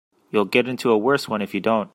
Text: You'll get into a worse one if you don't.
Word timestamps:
You'll 0.31 0.45
get 0.45 0.67
into 0.67 0.89
a 0.91 0.97
worse 0.97 1.27
one 1.29 1.43
if 1.43 1.53
you 1.53 1.59
don't. 1.59 1.89